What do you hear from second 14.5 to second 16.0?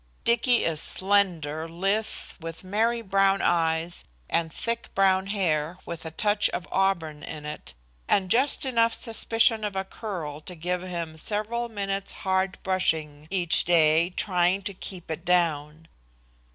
to keep it down.